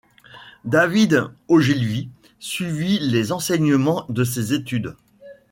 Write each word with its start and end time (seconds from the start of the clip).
David 0.65 1.29
Ogilvy 1.47 2.09
suivit 2.39 2.97
les 2.99 3.31
enseignements 3.31 4.07
de 4.09 4.23
ses 4.23 4.51
études. 4.53 4.95